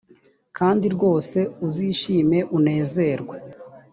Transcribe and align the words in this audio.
kandi 0.57 0.85
rwose 0.95 1.39
uzishime 1.67 2.39
unezerwe 2.57 3.37